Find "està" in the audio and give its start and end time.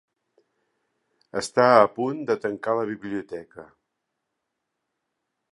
1.41-1.67